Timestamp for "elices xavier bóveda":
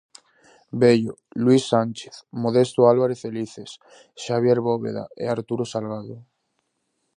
3.29-5.03